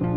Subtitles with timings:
[0.00, 0.10] بسم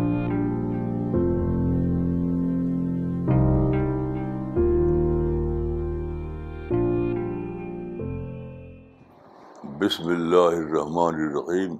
[10.06, 11.74] اللہ الرحمن الرحیم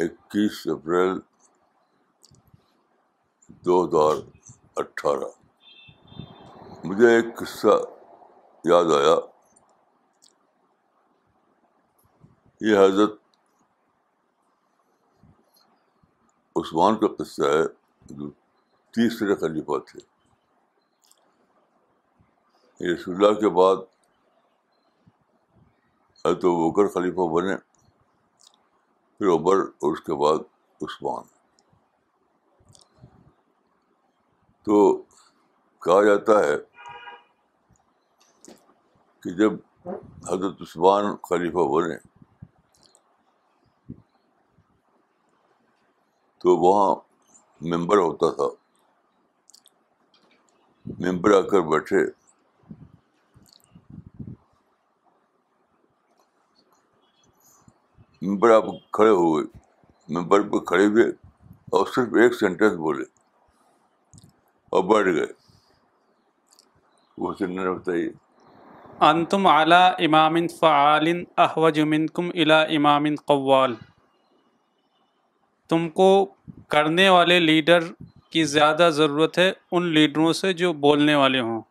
[0.00, 1.18] اکیس اپریل
[3.64, 4.22] دو ہزار
[4.76, 5.30] اٹھارہ
[6.84, 7.76] مجھے ایک قصہ
[8.64, 9.16] یاد آیا
[12.60, 13.25] یہ حضرت
[16.56, 17.64] عثمان کا قصہ ہے
[18.06, 18.30] جو
[18.90, 20.00] تیسرے خلیفہ تھے۔
[22.94, 23.76] رسول اللہ کے بعد
[26.22, 27.56] تو بکر خلیفہ بنے،
[29.18, 30.38] پھر عمر اور اس کے بعد
[30.82, 31.22] عثمان۔
[34.62, 35.02] تو
[35.78, 36.56] کہا جاتا ہے
[39.20, 39.52] کہ جب
[40.28, 42.15] حضرت عثمان خلیفہ بنے
[46.46, 46.94] تو وہاں
[47.60, 48.44] ممبر ہوتا تھا۔
[50.86, 51.96] ممبر آ کر بیٹھے۔
[58.22, 59.44] ممبر آپ کھڑے ہوئے
[60.08, 61.04] ممبر پہ کھڑے ہوئے
[61.72, 63.04] اور صرف ایک سینٹینس بولے۔
[64.68, 65.32] اور بیٹھ گئے۔
[67.18, 68.10] وہ سننے بتائیے۔
[69.00, 73.74] انتم اعلیٰ امام فعال احوج منکم الا امام قوال۔
[75.68, 76.34] تم کو
[76.68, 77.78] کرنے والے لیڈر
[78.30, 81.62] کی زیادہ ضرورت ہے ان لیڈروں سے جو بولنے والے ہوں۔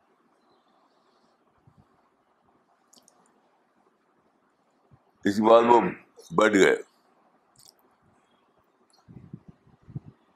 [5.26, 5.82] اس کے بعد وہ
[6.32, 6.73] بیٹھ گئے۔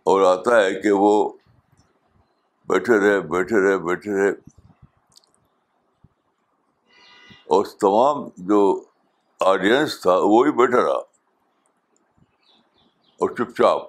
[0.04, 1.34] اور آتا ہے کہ وہ
[2.70, 4.30] بیٹھے رہے بیٹھے رہے بیٹھے رہے۔
[7.34, 8.84] اور تمام جو
[9.40, 11.09] آڈینس تھا وہ بھی بیٹھا رہا۔
[13.20, 13.81] اور چپ چاپ۔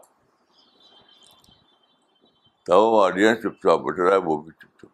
[2.67, 4.91] تمام آڈینس چپ چاپ بیٹھا رہا ہے وہ بھی چپ چاپ۔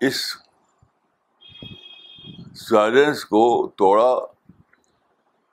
[0.00, 0.36] اس
[2.54, 4.18] سائلنس کو توڑا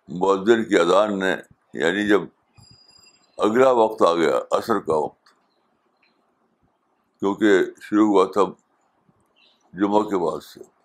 [0.07, 1.35] مؤذن کی اذان نے
[1.73, 2.21] یعنی جب
[3.37, 5.25] اگلا وقت آ گیا، عصر کا وقت۔
[7.19, 8.41] کیونکہ شروع ہوا تھا
[9.73, 10.80] جمعہ کے بعد سے۔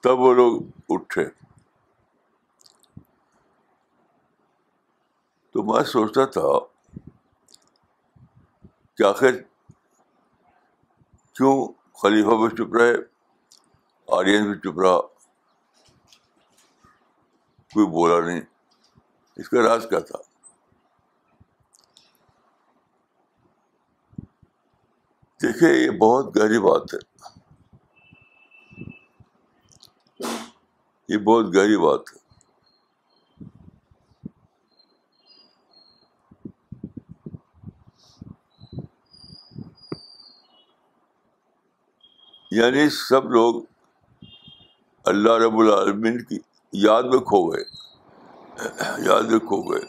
[0.00, 1.24] تب وہ لوگ اٹھے۔
[5.52, 6.58] تو میں سوچتا تھا
[8.94, 9.30] کہ آخر
[11.32, 12.94] کیوں خلیفہ بھی چپ رہے
[14.08, 15.00] آڈینس بھی چپ رہا؟
[17.72, 18.40] کوئی بولا نہیں۔
[19.36, 20.18] اس کا راز کیا تھا؟
[25.42, 27.07] دیکھیے، یہ بہت گہری بات ہے۔
[31.08, 32.18] یہ بہت گہری بات ہے۔
[42.50, 43.62] یعنی سب لوگ
[45.04, 46.38] اللہ رب العالمین کی
[46.72, 47.64] یاد میں کھو گئے۔
[49.06, 49.80] یاد میں کھو گئے۔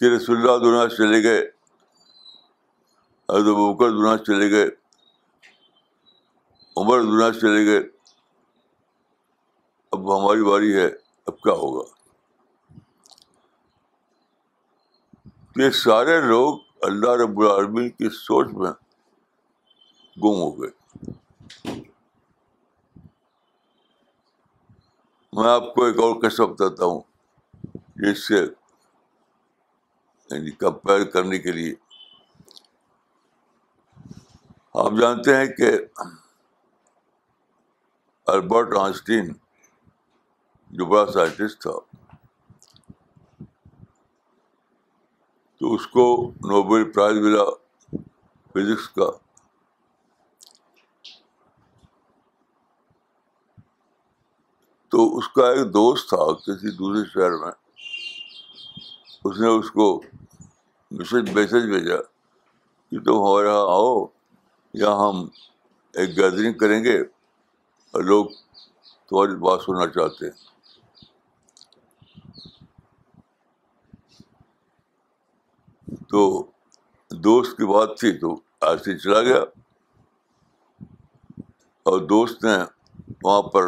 [0.00, 1.40] کہ رسول اللہ دنیا چلے گئے۔
[3.30, 4.85] حضرت بکر دنیا چلے گئے۔
[6.76, 7.90] عمر دنیا چلے گئے
[9.92, 10.86] اب ہماری باری ہے،
[11.26, 11.96] اب کیا ہوگا؟
[15.56, 18.70] یہ سارے لوگ اللہ رب العالمین کی سوچ میں
[20.16, 20.70] گم ہو گئے۔
[25.32, 27.00] میں آپ کو ایک اور قصہ بتاتا ہوں،
[27.96, 28.38] جس سے
[30.30, 31.74] یعنی کمپیئر کرنے کے لیے۔
[34.74, 35.70] آپ جانتے ہیں کہ
[38.26, 39.32] البرٹ آنسٹین
[40.70, 41.70] جو بڑا سائنٹسٹ تھا،
[45.56, 47.44] تو اس کو نوبل پرائز ملا
[48.54, 49.10] فزکس کا۔
[54.88, 57.52] تو اس کا ایک دوست تھا کسی دوسرے شہر میں،
[59.24, 60.02] اس نے اس کو
[60.90, 61.96] میسج میسج بھیجا
[62.90, 64.06] کہ تم ہمارے یہاں آؤ
[64.74, 65.28] یا ہم
[65.94, 67.15] ایک گیدرنگ کریں گے۔
[67.90, 68.26] اور لوگ
[69.08, 70.46] تمہاری بات سننا چاہتے ہیں۔
[76.08, 76.50] تو
[77.10, 79.42] دوست کی بات تھی تو ایسے چلا گیا۔
[81.82, 82.56] اور دوست نے
[83.22, 83.62] وہاں پر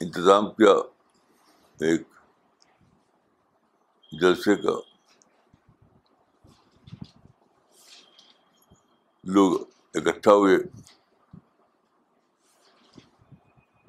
[0.00, 0.72] انتظام کیا
[1.80, 2.02] ایک
[4.20, 4.70] جلسے کا۔
[9.24, 9.60] لوگ
[9.96, 10.56] اکٹھا ہوئے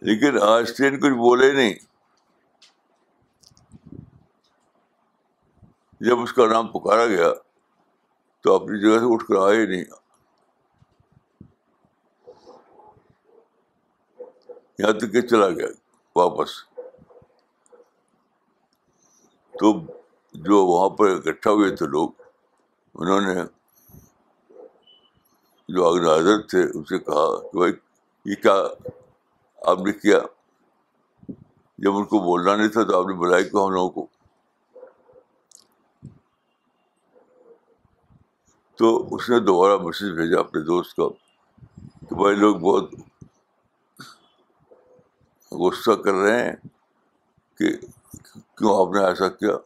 [0.02, 1.74] لیکن آئنسٹین یعنی کچھ بولے نہیں۔
[6.02, 7.34] جب اس کا نام پکارا گیا،
[8.42, 9.84] تو اپنی جگہ سے اٹھ کر آئے نہیں۔
[14.80, 15.68] یہاں تک کہ چلا گیا
[16.16, 16.50] واپس۔
[19.60, 19.80] تو
[20.34, 22.10] جو وہاں پر اکٹھا ہوئے تھے لوگ،
[22.96, 23.57] انہوں نے
[25.70, 27.74] جو آگنائزر تھے، ان سے کہا کہ بھائی،
[28.26, 28.54] یہ کیا
[29.58, 30.20] آپ نے کیا؟
[31.78, 34.08] جب ان کو بولنا نہیں تھا تو آپ نے بلائی کو ہم لوگوں کو؟
[38.76, 41.10] تو اس نے دوبارہ میسج بھیجا اپنے دوست کا
[42.10, 42.92] کہ بھائی، لوگ بہت
[45.52, 46.56] غصہ کر رہے ہیں
[47.58, 47.78] کہ
[48.56, 49.58] کیوں آپ نے ایسا کیا؟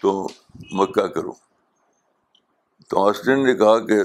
[0.00, 0.26] تو
[0.72, 1.32] میں کیا کروں؟
[2.88, 4.02] تو آسٹین نے کہا کہ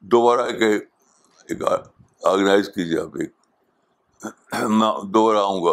[0.00, 1.62] دوبارہ ایک
[2.24, 3.32] آرگنائز کیجیے آپ ایک۔
[4.52, 5.70] میں دوبارہ آؤں گا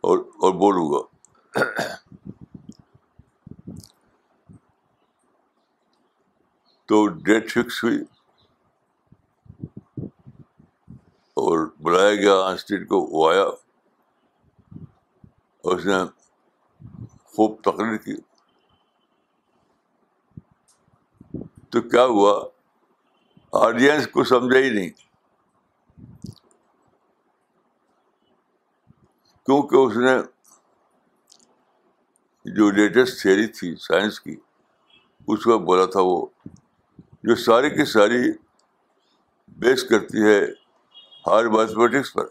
[0.00, 1.16] اور اور بولوں گا۔
[6.86, 7.98] تو ڈیٹ فکس ہوئی۔
[11.12, 13.44] اور بلایا گیا آئنسٹین کو، وہ آیا۔
[15.62, 15.94] اور اس نے
[17.24, 18.14] خوب تقریر کی۔
[21.70, 22.59] تو کیا ہوا؟
[23.52, 24.90] آڈینس کو سمجھا ہی نہیں۔
[29.46, 30.12] کیونکہ اس نے
[32.44, 34.36] جو لیٹسٹ تھیری تھی سائنس کی،
[35.26, 36.26] اس کو بولا تھا وہ،
[37.22, 38.32] جو ساری کی ساری
[39.48, 40.40] بیس کرتی ہے
[41.26, 42.24] ہر میتھمیٹکس پر۔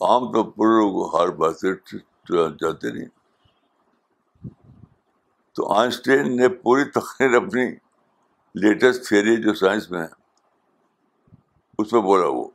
[0.00, 1.94] عام طور پر لوگ ہر میتھمیٹکس
[2.60, 3.08] جانتے نہیں۔
[5.52, 7.85] تو آئنسٹین نے پوری تقریر اپنی
[8.56, 10.06] لیٹسٹ تھیری جو سائنس میں ہے،
[11.78, 12.48] اس میں بولا وہ۔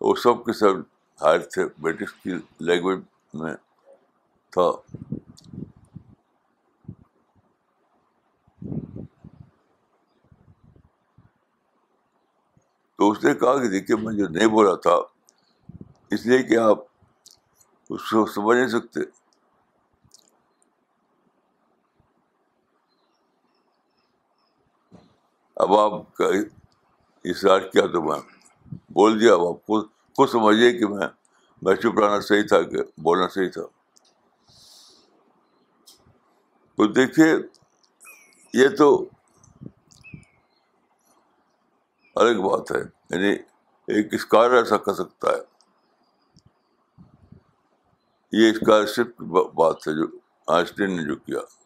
[0.00, 0.80] وہ سب کے سب
[1.22, 2.30] ہائر تھے، میٹرکس کی
[2.60, 2.98] لینگویج
[3.34, 3.54] میں
[4.50, 4.70] تھا۔
[12.96, 14.94] تو اس نے کہا کہ دیکھیے، میں جو نہیں بولا تھا،
[16.10, 16.78] اس لیے کہ آپ
[17.90, 19.21] اس کو سمجھ نہیں سکتے۔
[25.62, 26.24] اب آپ کا
[27.24, 28.20] اصرار کیا تو میں
[28.90, 29.86] بول دیا، اب آپ خود
[30.16, 31.08] خود سمجھیے کہ میں
[31.62, 33.62] میں چپ رہنا صحیح تھا کہ بولنا صحیح تھا۔
[36.76, 37.34] تو دیکھیے،
[38.54, 39.08] یہ تو
[42.16, 42.80] الگ بات ہے
[43.10, 43.28] یعنی
[43.86, 45.52] ایک اسکار ایسا کر سکتا ہے۔
[48.32, 51.61] یہ اسکالرشپ کی بات ہے جو آئنسٹین نے جو کیا۔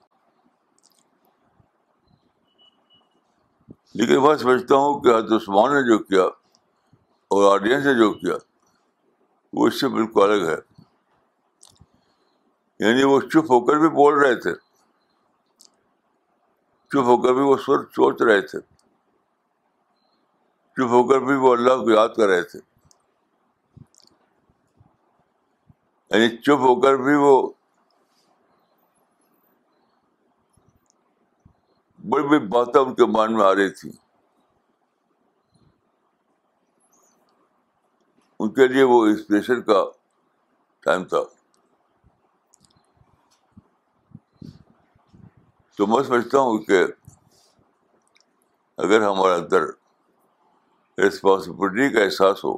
[3.97, 6.23] لیکن میں سمجھتا ہوں کہ حضرت عثمان نے جو کیا
[7.29, 8.35] اور آڈینس نے جو کیا،
[9.53, 10.85] وہ اس سے بالکل الگ ہے۔
[12.87, 14.55] یعنی وہ چپ ہو کر بھی بول رہے تھے۔
[16.89, 18.61] چپ ہو کر بھی وہ سوچ رہے تھے۔
[20.73, 22.59] چپ ہو کر بھی وہ اللہ کو یاد کر رہے تھے۔
[26.11, 27.53] یعنی چپ ہو کر بھی وہ
[32.11, 33.91] بڑی بڑی باتیں ان کے مان میں آ رہی تھی
[38.41, 39.85] ان کے لیے وہ انسپریشن کا
[40.81, 41.19] ٹائم تھا۔
[45.79, 46.85] تو میں سمجھتا ہوں کہ
[48.77, 49.63] اگر ہمارے اندر
[51.07, 52.57] رسپانسبلٹی کا احساس ہو،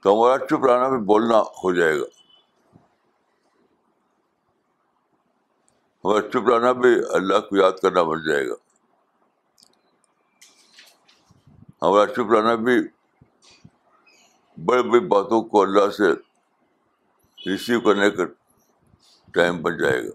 [0.00, 2.21] تو ہمارا چپ رہنا بھی بولنا ہو جائے گا۔
[6.04, 8.54] ہمارا چپ رہنا بھی اللہ کو یاد کرنا بن جائے گا۔
[11.82, 12.88] ہمارا چپ رہنا بھی
[14.64, 16.12] بڑی بڑی باتوں کو اللہ سے
[17.46, 18.24] ریسیو کرنے کا
[19.34, 20.12] ٹائم بن جائے گا۔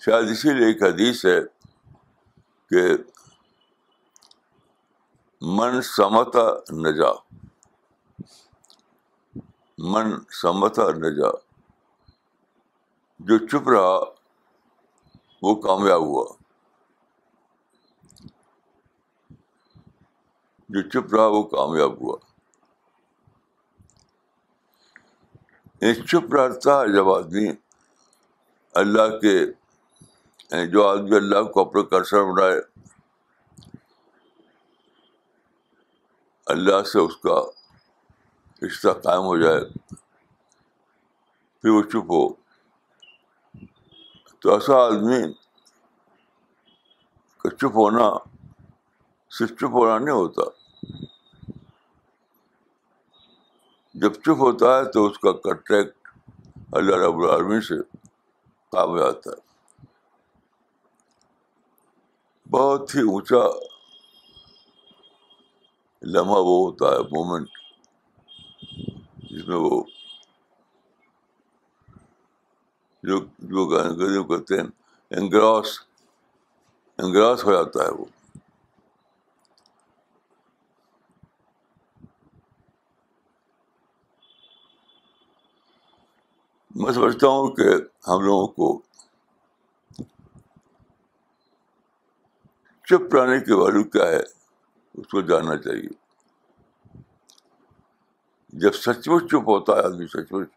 [0.00, 1.40] شاید اسی لیے ایک حدیث ہے
[2.70, 2.96] کہ
[5.40, 7.12] من سمتا نجا۔
[9.78, 11.43] من سمتا نجا۔
[13.24, 14.00] جو چپ رہا،
[15.42, 16.34] وہ کامیاب ہوا۔
[20.68, 22.16] جو چپ رہا، وہ کامیاب ہوا۔
[26.06, 27.48] چپ رہتا ہے جب آدمی
[28.74, 29.32] اللہ کے
[30.50, 32.60] یعنی جو آدمی اللہ کو اپنے کرسر بنائے،
[36.46, 37.42] اللہ سے اس کا
[38.66, 39.60] رشتہ قائم ہو جائے،
[41.62, 42.43] پھر وہ چپ ہو۔
[44.44, 45.32] تو ایسا آدمی
[47.38, 48.10] کا چپ ہونا،
[49.30, 50.42] صرف چپ ہونا نہیں ہوتا۔
[53.94, 56.08] جب چپ ہوتا ہے تو اس کا کنٹریکٹ
[56.72, 57.74] اللہ رب العالمین سے
[58.72, 59.40] کام ہو جاتا ہے۔
[62.50, 63.48] بہت ہی اونچا
[66.02, 67.48] لمحہ وہ ہوتا ہے، مومنٹ،
[69.16, 69.82] جس میں وہ
[73.04, 74.66] جو جو کہتے ہیں
[75.10, 75.66] انگراس
[76.98, 78.04] انگراس ہو جاتا ہے وہ۔
[86.74, 87.68] میں سمجھتا ہوں کہ
[88.08, 88.80] ہم لوگوں کو
[92.84, 94.20] چپ رہنے کی ویلو کیا ہے،
[94.94, 95.88] اس کو جاننا چاہیے۔
[98.48, 100.48] جب سچ مچ چپ ہوتا ہے، آدمی سچ مچ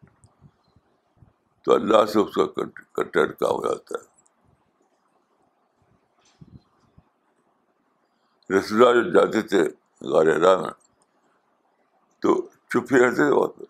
[1.68, 2.46] تو اللہ سے اس کا
[2.94, 4.18] کنٹینٹ کا ہو جاتا ہے۔
[8.58, 9.62] رسولہ جو جاتے تھے
[10.02, 10.72] غار میں،
[12.20, 13.64] تو چپ ہی رہتے تھے وہاں پہ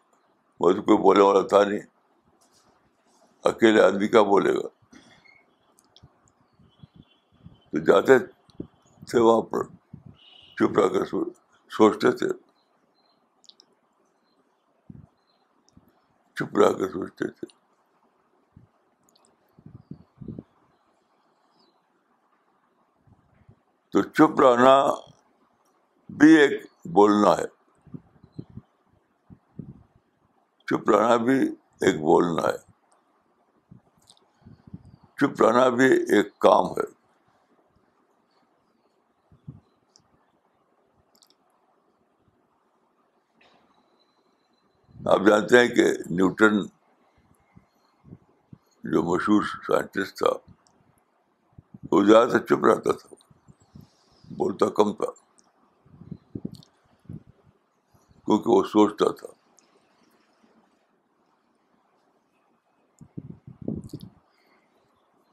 [0.60, 1.80] وہ تو کوئی بولنے والا تھا نہیں۔
[3.44, 4.68] اکیلے آدمی کا بولے گا۔
[7.72, 8.20] تو جاتے
[9.06, 9.64] تھے وہاں پر،
[10.56, 11.06] چپ رہ کر
[11.70, 12.28] سوچتے تھے۔
[16.36, 17.57] چپ رہ کر سوچتے تھے۔
[23.98, 24.86] تو چپ رہنا
[26.10, 27.46] بھی ایک بولنا ہے۔
[30.66, 31.50] چپ رہنا بھی
[31.82, 32.58] ایک بولنا ہے۔
[35.18, 36.98] چپ رہنا بھی ایک کام ہے۔
[45.06, 46.66] آپ جانتے ہیں کہ نیوٹن
[48.84, 50.52] جو مشہور سائنٹسٹ تھا،
[51.92, 53.17] وہ زیادہ تر چپ رہتا تھا۔
[54.38, 55.12] بولتا کم تھا۔
[58.26, 59.28] کیونکہ وہ سوچتا تھا۔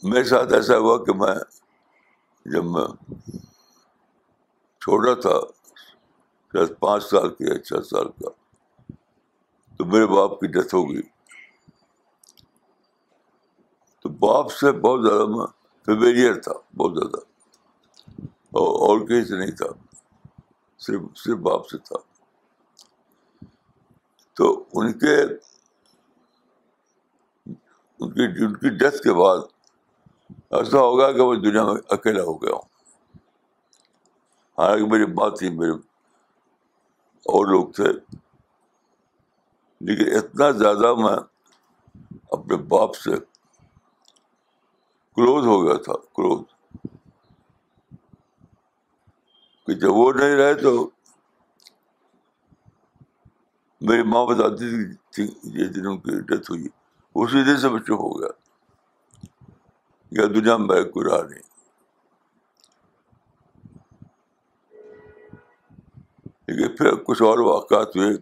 [0.03, 1.35] میرے ساتھ ایسا ہوا کہ میں
[2.47, 3.15] جب میں
[4.81, 5.41] چھوٹا تھا،
[6.53, 8.29] شاید پانچ سال کے یا چھ سال کا،
[9.79, 11.03] تو میرے باپ کی ڈیتھ ہو گئی۔
[14.01, 15.47] تو باپ سے بہت زیادہ میں
[15.87, 17.34] فیویلیئر تھا، بہت زیادہ۔
[18.61, 19.67] اور کہیں سے نہیں تھا۔
[20.79, 21.97] صرف صرف باپ سے تھا۔
[24.35, 25.23] تو ان کے،
[28.01, 29.37] ان کی ان کی ڈیتھ کے بعد
[30.51, 32.63] ایسا ہوگا کہ میں دنیا میں اکیلا ہو گیا ہوں۔
[34.59, 35.71] حالانکہ میری بات تھی، میرے
[37.11, 38.17] اور لوگ تھے۔
[39.81, 41.17] لیکن اتنا زیادہ میں
[42.31, 43.11] اپنے باپ سے
[45.15, 46.54] کلوز ہو گیا تھا کلوز
[49.67, 50.91] کہ جب وہ نہیں رہے تو
[53.81, 56.69] میری ماں بتاتی تھی یہ دنوں کی ڈیتھ ہوئی
[57.15, 58.29] اسی دن سے میں چپ ہو گیا۔
[60.11, 61.41] یا دنیا میں کوئی رہا نہیں۔
[66.49, 68.15] لیکن پھر کچھ اور واقعات ہوئے۔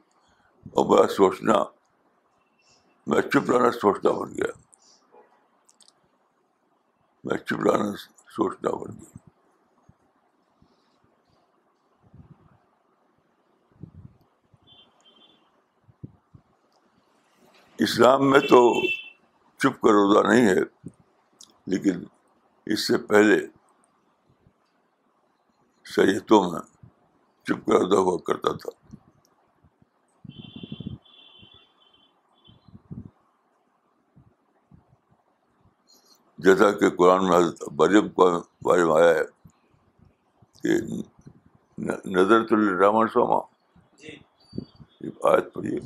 [0.63, 1.55] اور میرا سوچنا،
[3.07, 4.59] میں چپ رہنا سوچنا بن گیا۔
[7.25, 7.97] میں چپ رہنا
[8.29, 9.22] سوچنا بن گیا۔
[17.79, 18.61] اسلام میں تو
[19.61, 20.61] چپ کا روزہ نہیں ہے
[21.67, 22.03] لیکن
[22.67, 23.39] اس سے پہلے
[25.87, 26.61] شریعتوں میں
[27.47, 28.71] چپ کر ادا ہوا کرتا تھا۔
[36.39, 38.31] جیسا کہ قرآن میں حضرت مریم کو
[38.63, 39.25] بارے میں آیا ہے
[40.63, 40.79] کہ
[42.13, 43.41] نظر تو رامن سوما
[43.99, 44.17] جی۔
[45.25, 45.79] آیت پڑھیے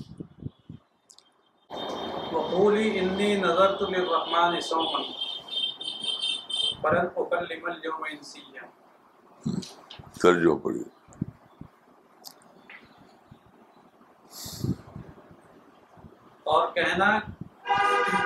[3.34, 5.02] نظر تو رحمان سومن
[10.22, 10.82] ترجمہ پڑھیے۔
[16.44, 17.18] اور کہنا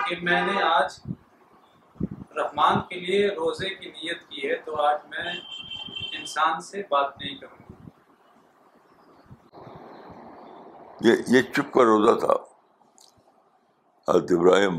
[0.09, 0.99] کہ میں نے آج
[2.37, 5.33] رحمان کے لیے روزے کی نیت کی ہے تو آج میں
[6.19, 7.61] انسان سے بات نہیں کروں
[11.27, 12.50] یہ چپ کا روزہ تھا۔
[14.11, 14.77] حضرت ابراہیم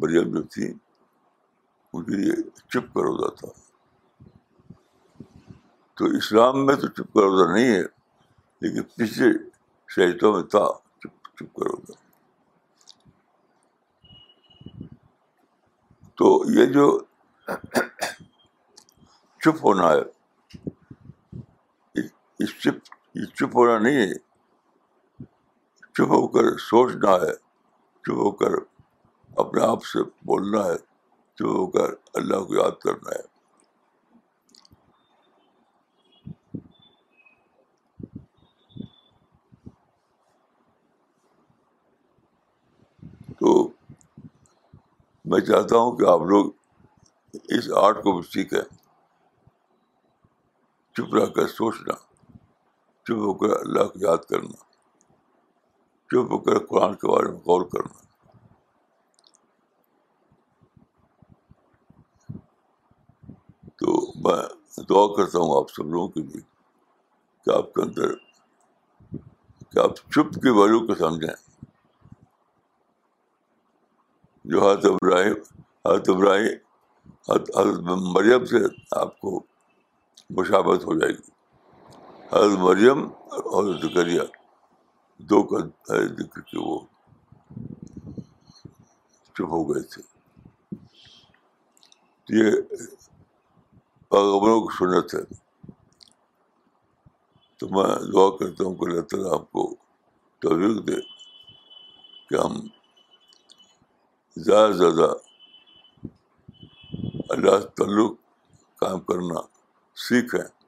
[0.00, 0.74] مریم جو تھی،
[1.92, 3.48] ان کے لیے چپ کا روزہ تھا۔
[5.94, 7.82] تو اسلام میں تو چپ کا روزہ نہیں ہے،
[8.60, 9.50] لیکن پچھلے
[9.88, 10.66] شہیدوں میں تھا
[10.98, 11.92] چپ چپ کرو گے
[16.16, 16.98] تو یہ جو
[19.40, 20.24] چپ ہونا ہے
[22.38, 24.14] اس چپ، یہ چپ ہونا نہیں ہے۔
[25.94, 27.43] چپ ہو کر سوچنا ہے۔
[28.04, 28.50] چپ ہو کر
[29.36, 30.78] اپنے آپ سے بولنا ہے
[31.34, 33.34] چپ ہو کر اللہ کو یاد کرنا ہے۔
[43.40, 43.68] تو
[45.24, 46.50] میں چاہتا ہوں کہ آپ لوگ
[47.34, 48.74] اس آرٹ کو بھی سیکھیں۔
[50.94, 51.94] چپ رہ کر سوچنا،
[53.04, 54.73] چپ ہو کر اللہ کو یاد کرنا۔
[56.06, 58.04] چپ ہو کر قرآن کے بارے میں غور کرنا۔
[63.76, 64.42] تو میں
[64.88, 66.40] دعا کرتا ہوں آپ سب لوگوں کے لیے
[67.44, 68.14] کہ آپ کے اندر
[69.70, 71.34] کہ آپ چپ کی ویلو کو سمجھیں۔
[74.44, 75.34] جو حضرت ابراہیم
[75.88, 76.58] حضرت ابراہیم
[77.30, 78.56] حضرت مریم سے
[78.92, 79.42] آپ کو
[80.30, 81.30] مشابت ہو جائے گی۔
[82.32, 84.20] حضرت مریم اور ذکریہ
[85.18, 85.58] دو کا
[85.96, 86.80] ذکر کے وہ
[89.34, 90.02] چپ ہو گئے تھے۔
[92.30, 92.52] یہ
[94.08, 95.34] پیغبروں کی سنت ہے۔
[97.56, 99.76] تو میں دعا کرتا ہوں کہ اللہ تعالیٰ آپ کو
[100.38, 101.00] توفیق دے
[102.28, 102.68] کہ ہم
[104.36, 105.12] زیادہ زیادہ
[107.30, 108.12] اللہ تعلق
[108.76, 109.40] کام کرنا
[109.96, 110.63] سیکھیں۔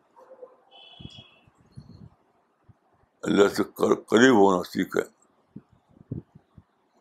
[3.27, 3.63] اللہ سے
[4.07, 5.03] قریب ہونا سیکھیں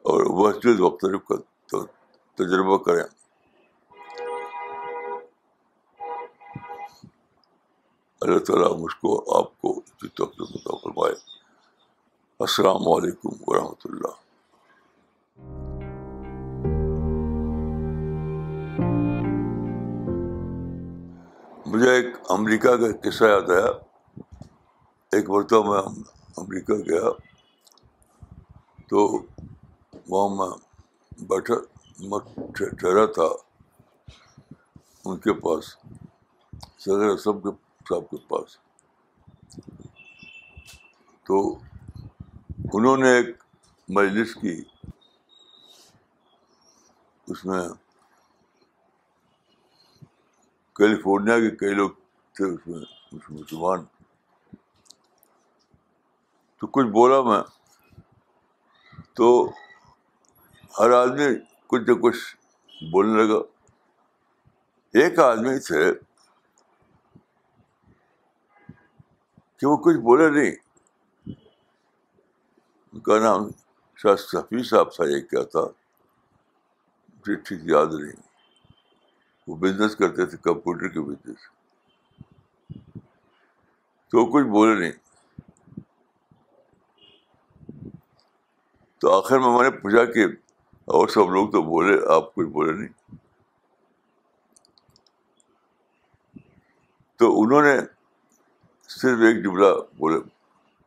[0.02, 1.36] اور مسجد وقترف کا
[2.36, 3.04] تجربہ کریں۔
[8.22, 9.80] اللہ تعالیٰ مجھ کو، آپ کو
[10.78, 11.14] فرمائے۔
[12.40, 14.16] السلام علیکم ورحمۃ اللہ۔
[21.66, 23.72] مجھے ایک امریکہ کا قصہ یاد آیا۔
[25.12, 27.10] ایک مرتبہ میں امریکہ گیا
[28.90, 29.26] تو
[30.10, 30.58] وہاں میں
[31.24, 31.54] بیٹھا
[32.54, 33.28] ٹھہرا تھا
[35.06, 35.66] ان کے پاس،
[36.78, 37.50] صدر سب کے
[37.90, 38.58] صاحب کے پاس۔
[41.24, 41.58] تو
[42.74, 43.44] انہوں نے ایک
[43.90, 44.64] مجلس کی،
[47.28, 47.70] اس میں
[50.74, 51.90] کیلیفورنیا کے کئی لوگ
[52.34, 52.80] تھے، اس میں
[53.30, 53.84] مسلمان۔
[56.60, 57.44] تو کچھ بولا میں۔
[59.14, 59.52] تو
[60.80, 61.26] ہر آدمی
[61.68, 62.38] کچھ نہ کچھ
[62.92, 63.38] بولنے لگا۔
[64.94, 65.94] ایک آدمی تھے
[69.58, 70.56] کہ وہ کچھ بولے نہیں۔
[72.94, 73.42] ان کا نام
[73.96, 75.60] شاید صفی صاحب تھا یہ کیا تھا۔
[77.14, 78.22] مجھے ٹھیک یاد نہیں۔
[79.48, 81.38] وہ بزنس کرتے تھے، کمپیوٹر کے بزنس
[84.10, 85.05] تو وہ کچھ بولے نہیں۔
[89.06, 90.26] تو آخر میں میں نے پوچھا کہ
[90.86, 93.16] اور سب لوگ تو بولے، آپ کچھ بولے نہیں۔
[97.16, 97.76] تو انہوں نے
[98.88, 99.66] صرف ایک جملہ
[99.98, 100.20] بولے،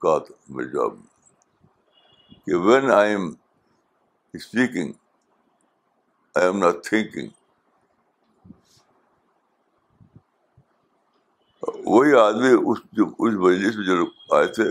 [0.01, 1.07] کہا تھا میرے جواب میں،
[2.47, 3.35] کہ when I am
[4.33, 4.93] speaking
[6.35, 7.29] I am not thinking
[11.85, 14.65] وہی آدمی اس جو، اس مجلس میں جو لوگ آئے تھے،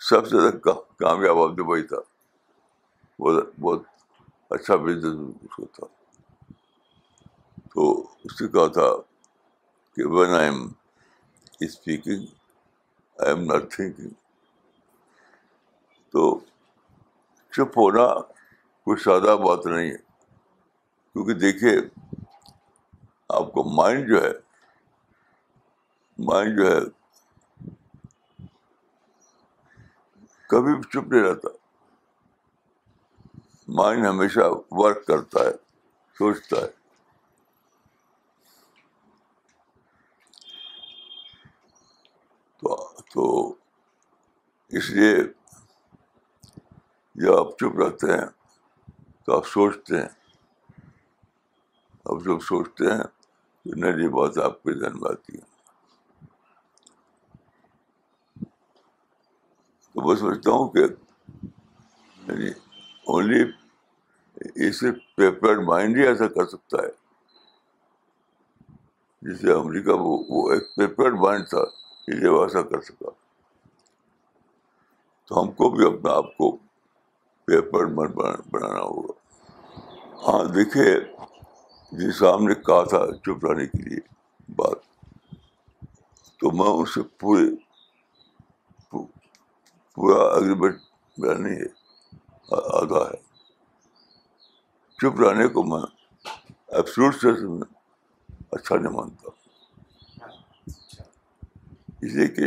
[0.00, 0.56] سب سے زیادہ
[0.98, 2.13] کامیاب آدمی وہی تھا۔
[3.20, 3.82] بہت بہت
[4.50, 5.86] اچھا بزنس اس کو تھا۔
[7.74, 8.96] تو اس نے کہا تھا
[9.96, 10.72] کہ when I am
[11.60, 12.26] speaking
[13.18, 14.08] I am not thinking
[16.10, 16.40] تو
[17.52, 18.20] چپ ہونا
[18.84, 19.96] کوئی سادہ بات نہیں ہے۔
[21.12, 21.80] کیونکہ دیکھیے،
[23.28, 24.32] آپ کو مائنڈ جو ہے
[26.18, 26.80] مائنڈ جو ہے،
[30.46, 31.63] کبھی بھی چپ نہیں رہتا۔
[33.68, 35.52] مائنڈ ہمیشہ ورک کرتا ہے،
[36.18, 36.66] سوچتا ہے۔
[42.58, 43.54] تو تو
[44.68, 45.16] اس لیے
[47.14, 48.26] جب آپ چپ رہتے ہیں،
[49.24, 50.08] تو آپ سوچتے ہیں۔
[52.04, 55.54] آپ جب سوچتے ہیں، تو نئی بات آپ کے ذہن میں آتی ہیں۔
[59.92, 60.78] تو میں سمجھتا ہوں کہ
[62.28, 62.63] یعنی
[63.06, 63.44] اونلی
[64.68, 67.04] اسے پیپر مائنڈ ہی ایسا کر سکتا ہے۔
[69.22, 71.60] جسے امریکہ وہ وہ ایک پیپر مائنڈ تھا
[72.08, 73.10] اس وہ ایسا کر سکا۔
[75.26, 76.56] تو ہم کو بھی اپنا آپ کو
[77.44, 78.12] پیپر من
[78.50, 79.12] بنانا ہوگا۔
[80.26, 81.00] ہاں دیکھیے
[81.92, 84.00] جی جس صاحب نے کہا تھا چپ رہنے کے لیے
[84.48, 84.78] بات۔
[86.38, 87.46] تو میں ان سے پورے
[89.94, 90.76] پورا اگریمنٹ
[91.18, 91.83] میرا نہیں ہے۔
[92.52, 93.22] آدھا ہے۔
[94.98, 95.82] چپ رہنے کو میں
[96.66, 97.74] ایپسلوٹ سے میں
[98.52, 99.28] اچھا نہیں مانتا۔
[102.02, 102.42] اس لیے کہ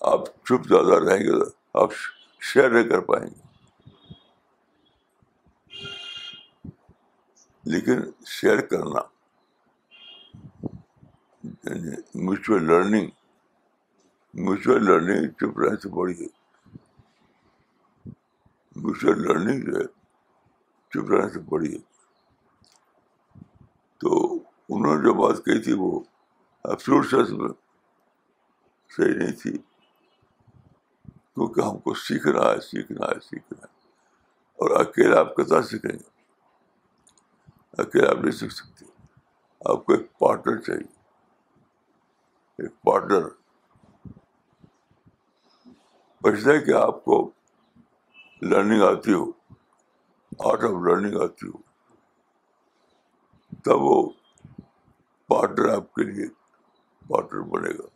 [0.00, 1.30] آپ چپ زیادہ رہیں گے
[1.74, 1.90] آپ
[2.40, 3.40] شیئر نہیں کر پائیں گے۔
[7.64, 9.00] لیکن شیئر کرنا
[12.14, 13.06] میوچل لرننگ
[14.34, 16.43] میوچل لرننگ چپ رہنے سے بڑی ہے
[18.76, 19.84] میوچل لرننگ جو ہے
[20.90, 21.80] چپ رہنے سے بڑی ہے۔
[23.98, 24.34] تو
[24.68, 26.00] انہوں نے جو بات کہی تھی، وہ
[26.64, 27.48] ایپسلوٹ سینس میں
[28.96, 29.58] صحیح نہیں تھی۔
[31.12, 33.88] کیونکہ ہم کو سیکھنا ہے سیکھنا ہے سیکھنا ہے۔
[34.52, 36.08] اور اکیلے آپ کتنا سیکھیں گے؟
[37.78, 38.84] اکیلے آپ نہیں سیکھ سکتے۔
[39.64, 41.00] آپ کو ایک پارٹنر چاہیے۔
[42.58, 43.28] ایک پارٹنر۔
[46.46, 47.30] ہے کہ آپ کو
[48.44, 49.24] لرننگ آتی ہو
[50.42, 51.58] آرٹ آف لرننگ آتی ہو
[53.64, 53.96] تب وہ
[55.30, 56.26] پارٹنر آپ کے لیے
[57.04, 57.88] پارٹنر بنے گا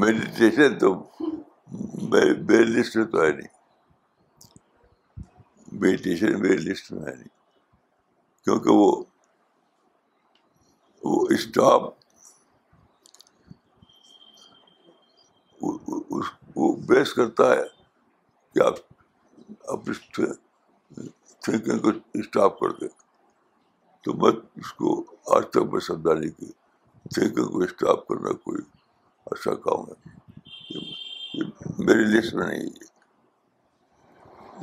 [0.00, 0.94] میڈیٹیشن تو
[2.10, 3.54] میری لسٹ میں تو ہے نہیں
[5.72, 7.34] میڈیٹیشن میری لسٹ میں ہے نہیں
[8.46, 8.90] کیونکہ وہ
[11.02, 11.94] وہ اسٹاپ
[16.56, 17.75] وہ بیس کرتا ہے
[18.56, 18.74] کہ آپ
[19.68, 20.24] اپنی
[21.40, 22.88] تھنکنگ کو اسٹاپ کر دیں۔
[24.02, 25.04] تو میں اس کو
[25.36, 26.46] آج تک میں سمجھا نہیں کہ
[27.14, 28.62] تھنکنگ کو اسٹاپ کرنا کوئی
[29.26, 30.08] اچھا کام ہے۔
[31.78, 32.84] میری لسٹ میں نہیں ہے۔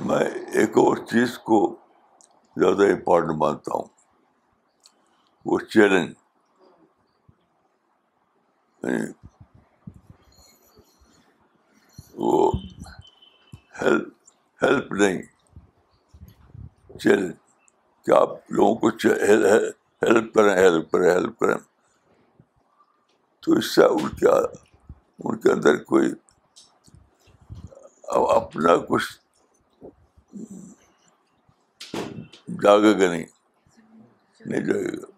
[0.05, 1.75] میں ایک اور چیز کو
[2.55, 3.85] زیادہ امپورٹنٹ مانتا ہوں۔
[5.45, 6.13] وہ چیلنج۔
[8.83, 9.11] یعنی
[12.13, 12.51] وہ
[13.83, 15.21] ہیلپ ہیلپ نہیں
[16.99, 17.31] چیلنج
[18.05, 18.89] کہ آپ لوگوں کو
[20.01, 21.57] ہیلپ کریں ہیلپ کریں ہیلپ کریں
[23.43, 24.29] تو اس سے ان کے
[25.19, 26.11] ان کے اندر کوئی
[28.31, 29.11] اپنا کچھ
[32.63, 33.25] جاگے گا نہیں
[34.41, 35.11] نہیں جاگے گا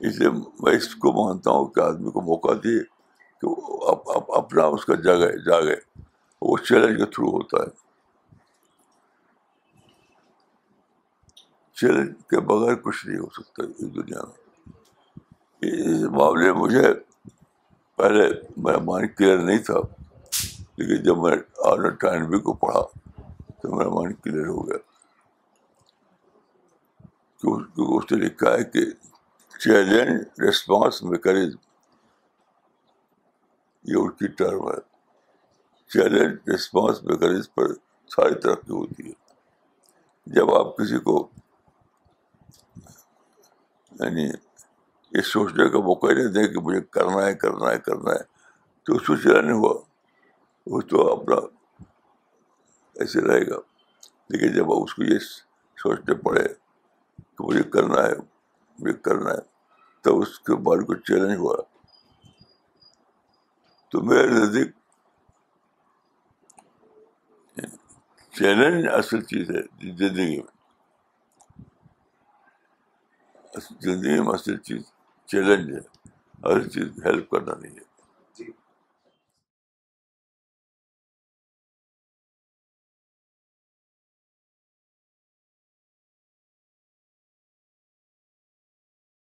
[0.00, 2.82] اس لیے میں اس کو مانتا ہوں کہ آدمی کو موقع دیے
[3.42, 3.54] کہ
[4.36, 5.74] اپنا اس کا جگہ جاگے
[6.42, 7.76] وہ چیلنج کے تھرو ہوتا ہے
[11.76, 14.46] چیلنج کے بغیر کچھ نہیں ہو سکتا اس دنیا میں
[15.62, 16.92] اس معاملے میں مجھے
[17.98, 19.78] پہلے میرا مائنڈ کلیئر نہیں تھا
[20.78, 22.82] لیکن جب میں آنر ٹائنوی کو پڑھا
[23.62, 24.78] تو میرا مائنڈ کلیئر ہو گیا
[27.42, 28.84] کیونکہ اس نے لکھا ہے کہ
[29.54, 31.66] چیلنج ریسپانس میکینزم
[33.84, 34.78] یہ ان کی ٹرم ہے
[35.88, 37.74] چیلنج ریسپانس میکینزم پر
[38.08, 39.12] ساری ترقی ہوتی ہے۔
[40.26, 41.28] جب آپ کسی کو
[44.00, 44.24] یعنی
[45.12, 48.18] یہ سوچنے کا موقع نہیں دیں کہ مجھے کرنا ہے کرنا ہے کرنا ہے،
[48.82, 49.74] تو اس کو چلا نہیں ہوا۔
[50.66, 51.36] وہ تو اپنا
[52.94, 53.56] ایسے رہے گا۔
[54.28, 55.18] لیکن جب اس کو یہ
[55.76, 56.48] سوچنے پڑے
[57.16, 58.12] کہ مجھے کرنا ہے،
[58.78, 59.40] مجھے کرنا ہے
[60.00, 61.56] تب اس کے بعد کو چیلنج ہوا۔
[63.88, 64.77] تو میرے نزدیک
[68.38, 70.52] چیلنج اصل چیز ہے، زندگی میں۔
[73.80, 74.82] زندگی میں اصل چیز
[75.26, 75.80] چیلنج ہے
[76.44, 77.87] ہر چیز ہیلپ کرنا نہیں ہے۔